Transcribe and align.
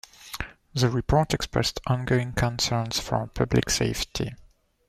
The 0.73 0.89
report 0.89 1.31
expressed 1.31 1.79
ongoing 1.85 2.33
concerns 2.33 2.99
for 2.99 3.27
public 3.27 3.69
safety. 3.69 4.33